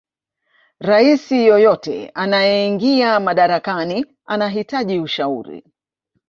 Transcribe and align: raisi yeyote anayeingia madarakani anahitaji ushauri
raisi 0.79 1.35
yeyote 1.35 2.11
anayeingia 2.15 3.19
madarakani 3.19 4.05
anahitaji 4.25 4.99
ushauri 4.99 5.63